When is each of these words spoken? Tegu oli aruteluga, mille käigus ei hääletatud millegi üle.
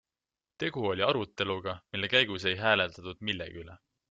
Tegu 0.63 0.85
oli 0.91 1.03
aruteluga, 1.09 1.77
mille 1.93 2.09
käigus 2.17 2.49
ei 2.53 2.57
hääletatud 2.65 3.23
millegi 3.31 3.65
üle. 3.67 3.79